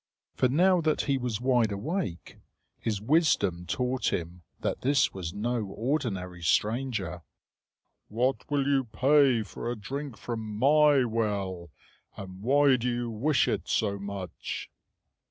For 0.33 0.49
now 0.49 0.81
that 0.81 1.01
he 1.01 1.19
was 1.19 1.39
wide 1.39 1.71
awake, 1.71 2.37
his 2.79 2.99
wisdom 2.99 3.67
taught 3.67 4.11
him 4.11 4.41
that 4.61 4.81
this 4.81 5.13
was 5.13 5.31
no 5.31 5.63
ordinary 5.63 6.41
stranger. 6.41 7.21
"What 8.07 8.49
will 8.49 8.65
you 8.67 8.85
pay 8.85 9.43
for 9.43 9.69
a 9.69 9.75
drink 9.75 10.17
from 10.17 10.39
my 10.57 11.03
well, 11.03 11.69
and 12.17 12.41
why 12.41 12.77
do 12.77 12.89
you 12.89 13.11
wish 13.11 13.47
it 13.47 13.67
so 13.67 13.99
much?" 13.99 14.71